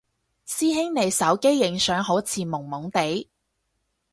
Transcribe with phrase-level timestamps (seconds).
[0.47, 3.27] 師兄你手機影相好似朦朦哋？